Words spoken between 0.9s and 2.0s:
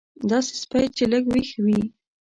چې لږ وېښ وي.